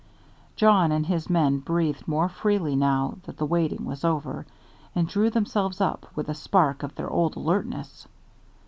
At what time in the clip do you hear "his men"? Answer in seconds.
1.05-1.59